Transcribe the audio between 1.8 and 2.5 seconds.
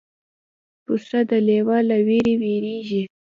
له وېرې